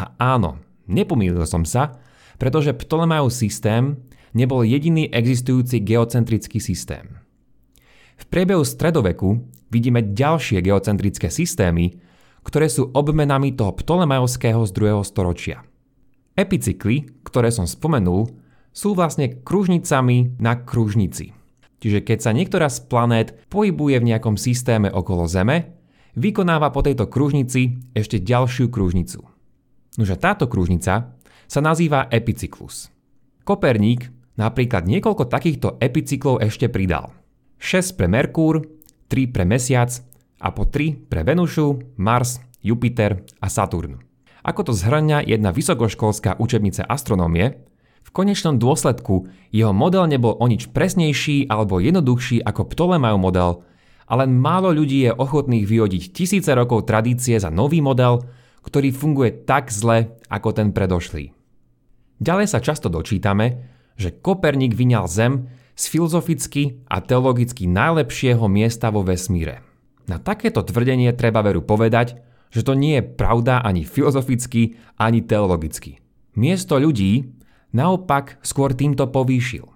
A 0.00 0.14
áno, 0.18 0.58
nepomýlil 0.90 1.46
som 1.46 1.62
sa, 1.62 2.00
pretože 2.40 2.74
Ptolemajov 2.74 3.30
systém 3.30 3.98
nebol 4.34 4.66
jediný 4.66 5.06
existujúci 5.10 5.84
geocentrický 5.84 6.58
systém. 6.58 7.22
V 8.18 8.24
priebehu 8.26 8.66
stredoveku 8.66 9.38
vidíme 9.70 10.02
ďalšie 10.02 10.58
geocentrické 10.58 11.30
systémy, 11.30 12.02
ktoré 12.42 12.66
sú 12.66 12.90
obmenami 12.90 13.54
toho 13.54 13.76
Ptolemajovského 13.76 14.64
z 14.66 14.70
2. 14.74 15.04
storočia. 15.06 15.62
Epicykly, 16.34 17.22
ktoré 17.26 17.50
som 17.50 17.66
spomenul, 17.66 18.30
sú 18.70 18.94
vlastne 18.94 19.42
kružnicami 19.42 20.38
na 20.38 20.54
kružnici. 20.54 21.37
Čiže 21.78 22.02
keď 22.02 22.18
sa 22.18 22.34
niektorá 22.34 22.66
z 22.66 22.82
planét 22.90 23.28
pohybuje 23.46 24.02
v 24.02 24.08
nejakom 24.14 24.34
systéme 24.34 24.90
okolo 24.90 25.30
Zeme, 25.30 25.78
vykonáva 26.18 26.74
po 26.74 26.82
tejto 26.82 27.06
kružnici 27.06 27.78
ešte 27.94 28.18
ďalšiu 28.18 28.66
kružnicu. 28.70 29.22
Nože 29.98 30.16
táto 30.18 30.50
kružnica 30.50 31.14
sa 31.46 31.60
nazýva 31.62 32.10
epicyklus. 32.10 32.90
Koperník 33.46 34.10
napríklad 34.36 34.86
niekoľko 34.86 35.30
takýchto 35.30 35.78
epicyklov 35.78 36.42
ešte 36.42 36.66
pridal. 36.66 37.14
6 37.58 37.98
pre 37.98 38.06
Merkúr, 38.06 38.66
3 39.10 39.34
pre 39.34 39.42
Mesiac 39.46 39.90
a 40.38 40.54
po 40.54 40.66
3 40.66 41.10
pre 41.10 41.26
Venušu, 41.26 41.98
Mars, 41.98 42.38
Jupiter 42.62 43.26
a 43.42 43.46
Saturn. 43.50 43.98
Ako 44.46 44.70
to 44.70 44.72
zhrňa 44.74 45.26
jedna 45.26 45.50
vysokoškolská 45.50 46.38
učebnice 46.38 46.86
astronómie, 46.86 47.58
v 48.08 48.10
konečnom 48.16 48.56
dôsledku 48.56 49.28
jeho 49.52 49.76
model 49.76 50.08
nebol 50.08 50.32
o 50.40 50.48
nič 50.48 50.72
presnejší 50.72 51.52
alebo 51.52 51.76
jednoduchší 51.76 52.40
ako 52.40 52.72
Ptolemajov 52.72 53.20
model, 53.20 53.50
ale 54.08 54.24
málo 54.24 54.72
ľudí 54.72 55.04
je 55.04 55.12
ochotných 55.12 55.68
vyhodiť 55.68 56.16
tisíce 56.16 56.48
rokov 56.56 56.88
tradície 56.88 57.36
za 57.36 57.52
nový 57.52 57.84
model, 57.84 58.24
ktorý 58.64 58.96
funguje 58.96 59.44
tak 59.44 59.68
zle 59.68 60.16
ako 60.32 60.56
ten 60.56 60.72
predošlý. 60.72 61.36
Ďalej 62.16 62.48
sa 62.48 62.64
často 62.64 62.88
dočítame, 62.88 63.76
že 64.00 64.16
Koperník 64.16 64.72
vyňal 64.72 65.04
Zem 65.04 65.52
z 65.76 65.84
filozoficky 65.92 66.80
a 66.88 67.04
teologicky 67.04 67.68
najlepšieho 67.68 68.48
miesta 68.48 68.88
vo 68.88 69.04
vesmíre. 69.04 69.60
Na 70.08 70.16
takéto 70.16 70.64
tvrdenie 70.64 71.12
treba 71.12 71.44
veru 71.44 71.60
povedať, 71.60 72.16
že 72.48 72.64
to 72.64 72.72
nie 72.72 72.96
je 72.98 73.04
pravda 73.04 73.60
ani 73.60 73.84
filozoficky, 73.84 74.80
ani 74.96 75.20
teologicky. 75.20 76.00
Miesto 76.34 76.80
ľudí, 76.80 77.37
naopak 77.72 78.40
skôr 78.40 78.72
týmto 78.72 79.08
povýšil. 79.08 79.68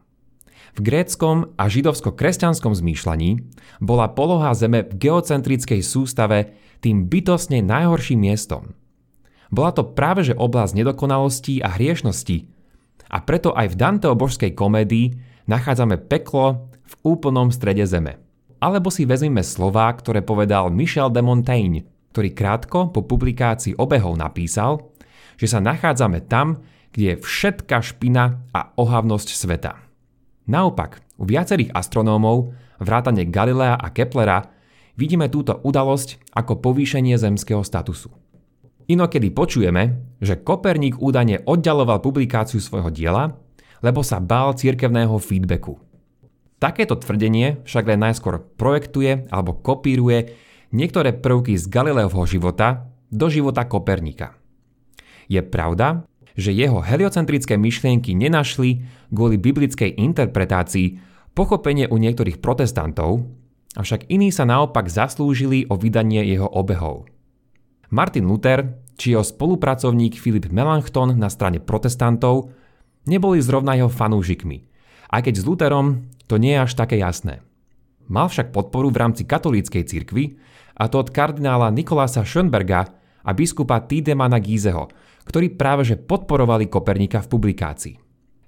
V 0.73 0.81
gréckom 0.81 1.53
a 1.61 1.69
židovsko-kresťanskom 1.69 2.73
zmýšľaní 2.73 3.45
bola 3.85 4.09
poloha 4.09 4.57
Zeme 4.57 4.89
v 4.89 4.97
geocentrickej 4.97 5.85
sústave 5.85 6.57
tým 6.81 7.13
bytosne 7.13 7.61
najhorším 7.61 8.25
miestom. 8.25 8.73
Bola 9.53 9.77
to 9.77 9.85
práve 9.93 10.25
že 10.25 10.33
oblasť 10.33 10.73
nedokonalostí 10.81 11.61
a 11.61 11.77
hriešnosti 11.77 12.49
a 13.13 13.21
preto 13.21 13.53
aj 13.53 13.77
v 13.77 13.79
Danteho 13.79 14.17
božskej 14.17 14.57
komédii 14.57 15.13
nachádzame 15.45 16.01
peklo 16.09 16.73
v 16.89 16.95
úplnom 17.05 17.53
strede 17.53 17.85
Zeme. 17.85 18.17
Alebo 18.57 18.89
si 18.89 19.05
vezmeme 19.05 19.45
slová, 19.45 19.93
ktoré 19.93 20.25
povedal 20.25 20.73
Michel 20.73 21.13
de 21.13 21.21
Montaigne, 21.21 21.85
ktorý 22.17 22.33
krátko 22.33 22.89
po 22.89 23.05
publikácii 23.05 23.77
obehov 23.77 24.17
napísal, 24.17 24.89
že 25.37 25.53
sa 25.53 25.61
nachádzame 25.61 26.25
tam, 26.31 26.65
kde 26.93 27.17
je 27.17 27.21
všetka 27.21 27.81
špina 27.81 28.45
a 28.53 28.77
ohavnosť 28.77 29.29
sveta. 29.33 29.81
Naopak, 30.47 31.01
u 31.17 31.25
viacerých 31.25 31.73
astronómov, 31.73 32.53
vrátane 32.83 33.25
Galilea 33.27 33.79
a 33.79 33.89
Keplera, 33.91 34.53
vidíme 34.99 35.33
túto 35.33 35.57
udalosť 35.65 36.37
ako 36.37 36.61
povýšenie 36.61 37.17
zemského 37.17 37.65
statusu. 37.65 38.13
Inokedy 38.91 39.33
počujeme, 39.33 40.15
že 40.19 40.43
Koperník 40.43 40.99
údajne 40.99 41.47
oddialoval 41.47 42.03
publikáciu 42.03 42.59
svojho 42.59 42.91
diela, 42.91 43.39
lebo 43.81 44.03
sa 44.05 44.19
bál 44.21 44.53
cirkevného 44.53 45.17
feedbacku. 45.17 45.79
Takéto 46.59 46.95
tvrdenie 46.95 47.63
však 47.67 47.85
len 47.91 48.03
najskôr 48.03 48.39
projektuje 48.39 49.27
alebo 49.35 49.59
kopíruje 49.59 50.35
niektoré 50.71 51.11
prvky 51.15 51.59
z 51.59 51.67
Galileovho 51.67 52.23
života 52.27 52.91
do 53.11 53.27
života 53.27 53.67
Koperníka. 53.67 54.39
Je 55.27 55.43
pravda, 55.43 56.07
že 56.39 56.55
jeho 56.55 56.81
heliocentrické 56.81 57.61
myšlienky 57.61 58.17
nenašli 58.17 58.85
kvôli 59.13 59.37
biblickej 59.37 59.97
interpretácii 59.97 61.01
pochopenie 61.33 61.89
u 61.89 61.97
niektorých 61.97 62.41
protestantov, 62.41 63.25
avšak 63.77 64.09
iní 64.13 64.29
sa 64.29 64.45
naopak 64.45 64.89
zaslúžili 64.89 65.65
o 65.69 65.81
vydanie 65.81 66.25
jeho 66.29 66.49
obehov. 66.49 67.09
Martin 67.93 68.29
Luther 68.29 68.83
či 68.97 69.13
jeho 69.17 69.25
spolupracovník 69.25 70.17
Filip 70.21 70.49
Melanchthon 70.53 71.17
na 71.17 71.33
strane 71.33 71.61
protestantov 71.61 72.53
neboli 73.09 73.41
zrovna 73.43 73.75
jeho 73.77 73.89
fanúšikmi, 73.89 74.65
aj 75.13 75.21
keď 75.29 75.35
s 75.41 75.47
Lutherom 75.49 75.87
to 76.29 76.39
nie 76.39 76.55
je 76.57 76.65
až 76.65 76.73
také 76.77 77.01
jasné. 77.01 77.43
Mal 78.09 78.29
však 78.29 78.53
podporu 78.53 78.93
v 78.93 79.01
rámci 79.01 79.23
katolíckej 79.25 79.85
cirkvi, 79.89 80.37
a 80.73 80.89
to 80.89 81.05
od 81.05 81.13
kardinála 81.13 81.69
Nikolása 81.71 82.25
Schönberga 82.25 83.02
a 83.23 83.31
biskupa 83.35 83.83
Tidemana 83.83 84.43
Gízeho, 84.43 84.91
ktorí 85.27 85.55
práve 85.55 85.87
že 85.87 85.99
podporovali 85.99 86.67
Kopernika 86.67 87.23
v 87.23 87.31
publikácii. 87.31 87.95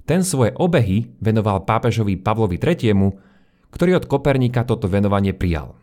Ten 0.04 0.20
svoje 0.20 0.52
obehy 0.58 1.16
venoval 1.22 1.64
pápežovi 1.64 2.20
Pavlovi 2.20 2.60
III, 2.60 2.92
ktorý 3.72 3.90
od 3.96 4.04
Kopernika 4.04 4.68
toto 4.68 4.86
venovanie 4.86 5.32
prijal. 5.32 5.74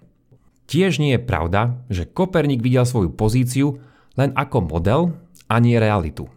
Tiež 0.69 1.01
nie 1.01 1.17
je 1.17 1.21
pravda, 1.25 1.83
že 1.91 2.07
Kopernik 2.07 2.63
videl 2.63 2.85
svoju 2.87 3.11
pozíciu 3.11 3.81
len 4.15 4.31
ako 4.37 4.63
model 4.69 5.01
a 5.51 5.59
nie 5.59 5.75
realitu. 5.75 6.29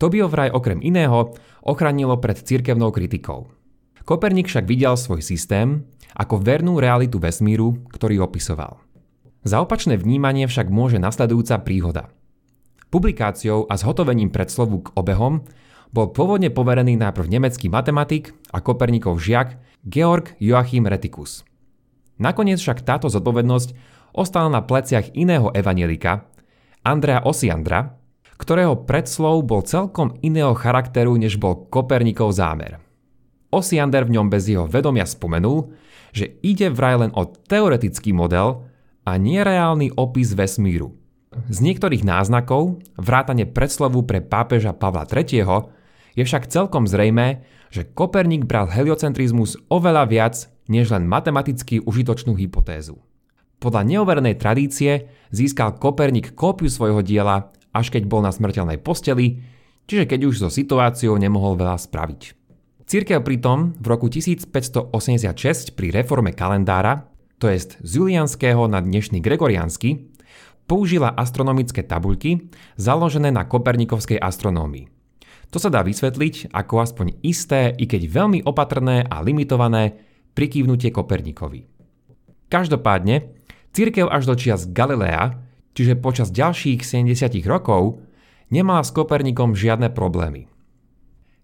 To 0.00 0.08
by 0.08 0.24
ho 0.24 0.28
vraj 0.28 0.48
okrem 0.52 0.80
iného 0.80 1.34
ochránilo 1.64 2.16
pred 2.20 2.40
cirkevnou 2.40 2.92
kritikou. 2.92 3.52
Kopernik 4.04 4.48
však 4.48 4.64
videl 4.64 4.96
svoj 4.96 5.20
systém 5.20 5.84
ako 6.16 6.40
vernú 6.40 6.80
realitu 6.80 7.20
vesmíru, 7.20 7.84
ktorý 7.92 8.24
opisoval. 8.24 8.80
Za 9.40 9.64
opačné 9.64 9.96
vnímanie 9.96 10.44
však 10.44 10.68
môže 10.68 11.00
nasledujúca 11.00 11.64
príhoda. 11.64 12.12
Publikáciou 12.92 13.64
a 13.70 13.78
zhotovením 13.80 14.28
predslovu 14.28 14.84
k 14.84 14.92
obehom 14.98 15.46
bol 15.90 16.12
pôvodne 16.12 16.52
poverený 16.52 17.00
najprv 17.00 17.26
nemecký 17.26 17.72
matematik 17.72 18.36
a 18.52 18.60
Kopernikov 18.60 19.18
žiak 19.18 19.56
Georg 19.86 20.36
Joachim 20.38 20.84
Retikus. 20.84 21.42
Nakoniec 22.20 22.60
však 22.60 22.84
táto 22.84 23.08
zodpovednosť 23.08 23.72
ostala 24.12 24.52
na 24.52 24.60
pleciach 24.60 25.16
iného 25.16 25.48
evanelika, 25.56 26.28
Andrea 26.84 27.24
Osiandra, 27.24 27.96
ktorého 28.36 28.88
predslov 28.88 29.44
bol 29.44 29.64
celkom 29.64 30.16
iného 30.20 30.52
charakteru, 30.56 31.16
než 31.16 31.40
bol 31.40 31.68
Kopernikov 31.68 32.36
zámer. 32.36 32.80
Osiander 33.50 34.06
v 34.06 34.20
ňom 34.20 34.30
bez 34.30 34.46
jeho 34.48 34.64
vedomia 34.68 35.04
spomenul, 35.04 35.72
že 36.14 36.38
ide 36.44 36.70
vraj 36.70 37.02
len 37.06 37.12
o 37.16 37.26
teoretický 37.26 38.14
model, 38.14 38.69
a 39.04 39.16
nereálny 39.16 39.94
opis 39.96 40.36
vesmíru. 40.36 40.96
Z 41.30 41.62
niektorých 41.62 42.02
náznakov, 42.02 42.82
vrátane 42.98 43.46
predslovu 43.46 44.02
pre 44.02 44.18
pápeža 44.18 44.74
Pavla 44.74 45.06
III, 45.06 45.70
je 46.18 46.22
však 46.26 46.50
celkom 46.50 46.90
zrejmé, 46.90 47.46
že 47.70 47.86
Koperník 47.86 48.50
bral 48.50 48.66
heliocentrizmus 48.66 49.54
oveľa 49.70 50.10
viac 50.10 50.34
než 50.66 50.90
len 50.90 51.06
matematicky 51.06 51.78
užitočnú 51.82 52.34
hypotézu. 52.34 52.98
Podľa 53.62 53.82
neoverenej 53.86 54.40
tradície 54.40 55.10
získal 55.30 55.78
Koperník 55.78 56.34
kópiu 56.34 56.66
svojho 56.66 57.04
diela, 57.04 57.54
až 57.70 57.94
keď 57.94 58.10
bol 58.10 58.24
na 58.24 58.34
smrteľnej 58.34 58.82
posteli, 58.82 59.38
čiže 59.86 60.10
keď 60.10 60.20
už 60.26 60.34
so 60.42 60.48
situáciou 60.50 61.14
nemohol 61.14 61.54
veľa 61.54 61.78
spraviť. 61.78 62.34
Církev 62.90 63.22
pritom 63.22 63.78
v 63.78 63.86
roku 63.86 64.10
1586 64.10 65.78
pri 65.78 65.94
reforme 65.94 66.34
kalendára 66.34 67.09
to 67.40 67.48
jest 67.48 67.80
z 67.80 67.90
julianského 67.96 68.68
na 68.68 68.84
dnešný 68.84 69.24
gregoriánsky, 69.24 70.12
použila 70.68 71.08
astronomické 71.08 71.80
tabuľky 71.80 72.52
založené 72.76 73.32
na 73.32 73.48
kopernikovskej 73.48 74.20
astronómii. 74.20 74.92
To 75.50 75.58
sa 75.58 75.72
dá 75.72 75.82
vysvetliť 75.82 76.54
ako 76.54 76.74
aspoň 76.78 77.06
isté, 77.26 77.74
i 77.74 77.88
keď 77.88 78.06
veľmi 78.06 78.38
opatrné 78.46 79.02
a 79.08 79.18
limitované 79.24 79.98
prikývnutie 80.36 80.94
Kopernikovi. 80.94 81.66
Každopádne, 82.46 83.34
církev 83.74 84.06
až 84.06 84.30
do 84.30 84.38
čias 84.38 84.70
Galilea, 84.70 85.42
čiže 85.74 85.98
počas 85.98 86.30
ďalších 86.30 86.86
70 86.86 87.34
rokov, 87.50 87.98
nemala 88.52 88.86
s 88.86 88.94
Kopernikom 88.94 89.58
žiadne 89.58 89.90
problémy. 89.90 90.46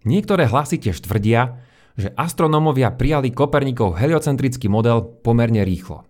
Niektoré 0.07 0.47
hlasy 0.47 0.79
tiež 0.79 1.03
tvrdia, 1.03 1.66
že 1.97 2.13
astronómovia 2.13 2.93
prijali 2.93 3.33
Kopernikov 3.33 3.97
heliocentrický 3.97 4.69
model 4.69 5.01
pomerne 5.25 5.65
rýchlo. 5.65 6.05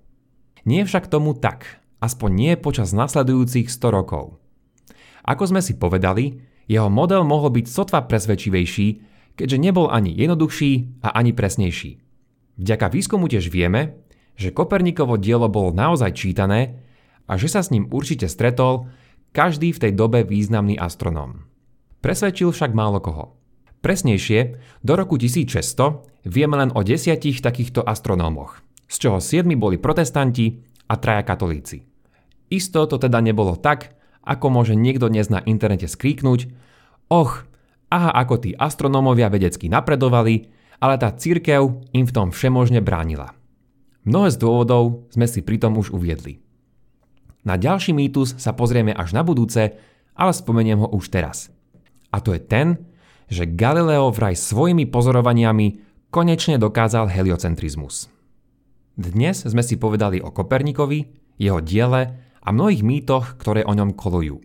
Nie 0.67 0.83
však 0.83 1.07
tomu 1.07 1.31
tak, 1.31 1.79
aspoň 2.03 2.29
nie 2.35 2.53
počas 2.59 2.91
nasledujúcich 2.91 3.71
100 3.71 3.87
rokov. 3.95 4.35
Ako 5.23 5.47
sme 5.47 5.63
si 5.63 5.79
povedali, 5.79 6.43
jeho 6.67 6.91
model 6.91 7.23
mohol 7.23 7.55
byť 7.55 7.65
sotva 7.71 8.03
presvedčivejší, 8.03 8.87
keďže 9.39 9.57
nebol 9.63 9.87
ani 9.87 10.11
jednoduchší 10.11 11.03
a 11.07 11.15
ani 11.15 11.31
presnejší. 11.31 12.03
Vďaka 12.59 12.91
výskumu 12.91 13.31
tiež 13.31 13.47
vieme, 13.47 14.03
že 14.35 14.51
Kopernikovo 14.51 15.15
dielo 15.15 15.47
bolo 15.47 15.71
naozaj 15.71 16.11
čítané 16.13 16.83
a 17.31 17.39
že 17.39 17.47
sa 17.47 17.63
s 17.63 17.71
ním 17.71 17.87
určite 17.87 18.27
stretol 18.27 18.91
každý 19.31 19.71
v 19.71 19.81
tej 19.87 19.91
dobe 19.95 20.27
významný 20.27 20.75
astronóm. 20.75 21.47
Presvedčil 22.03 22.51
však 22.51 22.75
málo 22.75 22.99
koho. 22.99 23.37
Presnejšie, 23.87 24.59
do 24.83 24.99
roku 24.99 25.15
1600 25.15 26.27
vieme 26.27 26.59
len 26.59 26.75
o 26.75 26.83
desiatich 26.83 27.39
takýchto 27.39 27.87
astronómoch, 27.87 28.59
z 28.83 29.07
čoho 29.07 29.23
siedmi 29.23 29.55
boli 29.55 29.79
protestanti 29.79 30.59
a 30.91 30.99
traja 30.99 31.23
katolíci. 31.23 31.87
Isto 32.51 32.83
to 32.83 32.99
teda 32.99 33.23
nebolo 33.23 33.55
tak, 33.55 33.95
ako 34.27 34.51
môže 34.51 34.75
niekto 34.75 35.07
dnes 35.07 35.31
na 35.31 35.39
internete 35.39 35.87
skríknuť 35.87 36.51
Och, 37.07 37.47
aha 37.87 38.11
ako 38.11 38.35
tí 38.43 38.51
astronómovia 38.59 39.31
vedecky 39.31 39.71
napredovali, 39.71 40.51
ale 40.83 40.99
tá 40.99 41.15
církev 41.15 41.87
im 41.95 42.03
v 42.03 42.11
tom 42.11 42.35
všemožne 42.35 42.83
bránila. 42.83 43.39
Mnohé 44.03 44.35
z 44.35 44.37
dôvodov 44.43 45.07
sme 45.15 45.31
si 45.31 45.39
pritom 45.39 45.79
už 45.79 45.95
uviedli. 45.95 46.43
Na 47.47 47.55
ďalší 47.55 47.95
mýtus 47.95 48.35
sa 48.35 48.51
pozrieme 48.51 48.91
až 48.91 49.15
na 49.15 49.23
budúce, 49.23 49.79
ale 50.11 50.31
spomeniem 50.35 50.83
ho 50.83 50.91
už 50.91 51.07
teraz. 51.07 51.55
A 52.11 52.19
to 52.19 52.35
je 52.35 52.43
ten, 52.43 52.83
že 53.27 53.43
Galileo 53.47 54.11
vraj 54.11 54.35
svojimi 54.39 54.87
pozorovaniami 54.87 55.83
konečne 56.11 56.55
dokázal 56.55 57.11
heliocentrizmus. 57.11 58.07
Dnes 58.97 59.45
sme 59.45 59.61
si 59.61 59.77
povedali 59.77 60.23
o 60.23 60.33
Kopernikovi, 60.33 61.05
jeho 61.37 61.61
diele 61.61 62.17
a 62.41 62.49
mnohých 62.49 62.81
mýtoch, 62.81 63.37
ktoré 63.37 63.61
o 63.67 63.75
ňom 63.75 63.93
kolujú. 63.93 64.41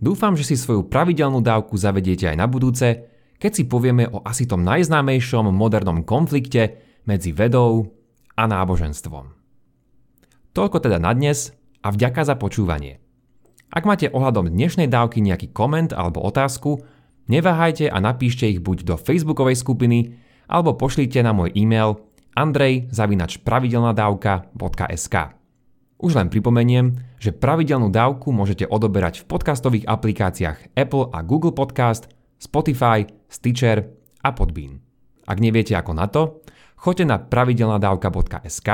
Dúfam, 0.00 0.32
že 0.32 0.48
si 0.48 0.56
svoju 0.56 0.88
pravidelnú 0.88 1.44
dávku 1.44 1.76
zavediete 1.76 2.24
aj 2.32 2.36
na 2.40 2.48
budúce, 2.48 3.04
keď 3.36 3.52
si 3.52 3.68
povieme 3.68 4.08
o 4.08 4.24
asi 4.24 4.48
tom 4.48 4.64
najznámejšom 4.64 5.52
modernom 5.52 6.00
konflikte 6.08 6.80
medzi 7.04 7.36
vedou 7.36 7.92
a 8.32 8.48
náboženstvom. 8.48 9.36
Toľko 10.56 10.76
teda 10.80 10.96
na 10.96 11.12
dnes 11.12 11.52
a 11.84 11.92
vďaka 11.92 12.24
za 12.24 12.34
počúvanie. 12.40 13.00
Ak 13.70 13.86
máte 13.86 14.08
ohľadom 14.10 14.50
dnešnej 14.50 14.88
dávky 14.88 15.20
nejaký 15.20 15.52
koment 15.52 15.92
alebo 15.92 16.24
otázku, 16.24 16.80
Neváhajte 17.26 17.90
a 17.90 18.00
napíšte 18.00 18.48
ich 18.48 18.60
buď 18.62 18.84
do 18.88 18.96
facebookovej 18.96 19.56
skupiny, 19.60 20.14
alebo 20.50 20.74
pošlite 20.74 21.22
na 21.22 21.32
môj 21.36 21.52
e-mail 21.54 22.00
andrej.pravidelnadavka.sk 22.34 25.16
Už 26.00 26.16
len 26.16 26.32
pripomeniem, 26.32 26.96
že 27.20 27.36
pravidelnú 27.36 27.92
dávku 27.92 28.32
môžete 28.32 28.64
odoberať 28.66 29.18
v 29.22 29.26
podcastových 29.28 29.86
aplikáciách 29.86 30.74
Apple 30.74 31.06
a 31.12 31.22
Google 31.22 31.52
Podcast, 31.52 32.08
Spotify, 32.40 33.04
Stitcher 33.28 33.84
a 34.24 34.32
Podbean. 34.32 34.80
Ak 35.28 35.38
neviete 35.38 35.76
ako 35.76 35.92
na 35.94 36.06
to, 36.08 36.40
choďte 36.80 37.04
na 37.06 37.18
pravidelnadavka.sk, 37.20 38.68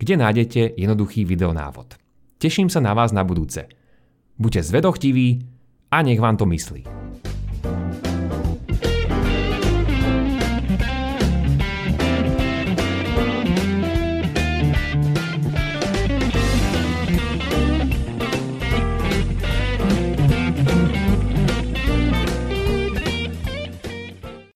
kde 0.00 0.14
nájdete 0.16 0.60
jednoduchý 0.76 1.24
videonávod. 1.24 2.00
Teším 2.40 2.72
sa 2.72 2.80
na 2.80 2.96
vás 2.96 3.12
na 3.12 3.20
budúce. 3.20 3.68
Buďte 4.40 4.72
zvedochtiví 4.72 5.44
a 5.92 6.00
nech 6.00 6.20
vám 6.20 6.40
to 6.40 6.48
myslí. 6.48 6.99